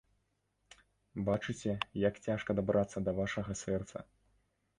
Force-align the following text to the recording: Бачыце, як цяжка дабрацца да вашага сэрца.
Бачыце, 1.27 1.71
як 2.07 2.17
цяжка 2.29 2.51
дабрацца 2.61 2.97
да 3.11 3.15
вашага 3.19 3.51
сэрца. 3.63 3.97